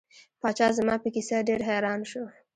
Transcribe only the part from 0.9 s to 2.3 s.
په کیسه ډیر حیران شو.